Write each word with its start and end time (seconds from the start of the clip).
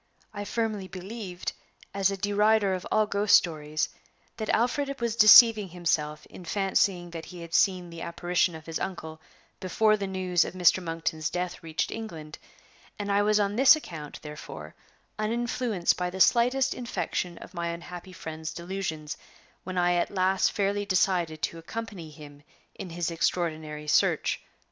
I 0.33 0.45
firmly 0.45 0.87
believed, 0.87 1.53
as 1.93 2.09
a 2.09 2.17
derider 2.17 2.73
of 2.73 2.87
all 2.91 3.05
ghost 3.05 3.35
stories, 3.35 3.87
that 4.37 4.49
Alfred 4.49 4.99
was 4.99 5.15
deceiving 5.15 5.67
himself 5.69 6.25
in 6.25 6.43
fancying 6.43 7.11
that 7.11 7.25
he 7.25 7.41
had 7.41 7.53
seen 7.53 7.91
the 7.91 8.01
apparition 8.01 8.55
of 8.55 8.65
his 8.65 8.79
uncle 8.79 9.21
before 9.59 9.95
the 9.95 10.07
news 10.07 10.43
of 10.43 10.55
Mr. 10.55 10.81
Monkton's 10.81 11.29
death 11.29 11.61
reached 11.61 11.91
England, 11.91 12.39
and 12.97 13.11
I 13.11 13.21
was 13.21 13.39
on 13.39 13.55
this 13.57 13.75
account, 13.75 14.19
therefore, 14.23 14.73
uninfluenced 15.19 15.95
by 15.97 16.09
the 16.09 16.19
slightest 16.19 16.73
infection 16.73 17.37
of 17.37 17.53
my 17.53 17.67
unhappy 17.67 18.11
friend's 18.11 18.51
delusions 18.55 19.17
when 19.65 19.77
I 19.77 19.93
at 19.93 20.09
last 20.09 20.51
fairly 20.51 20.83
decided 20.83 21.43
to 21.43 21.59
accompany 21.59 22.09
him 22.09 22.41
in 22.73 22.89
his 22.89 23.11
extraordinary 23.11 23.87
search. 23.87 24.41